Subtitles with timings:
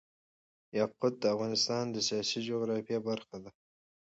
[0.79, 3.51] یاقوت د افغانستان د سیاسي جغرافیه برخه ده.